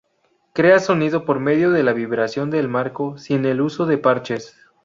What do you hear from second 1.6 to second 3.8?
de la vibración del marco, sin el